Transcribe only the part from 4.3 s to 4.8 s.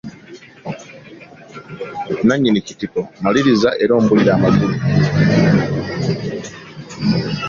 amakulu.